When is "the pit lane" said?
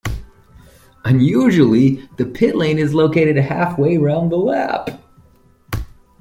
2.17-2.79